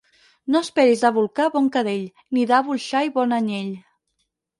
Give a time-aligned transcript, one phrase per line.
[0.53, 2.07] No esperis d'àvol ca bon cadell,
[2.37, 3.69] ni d'àvol xai bon anyell.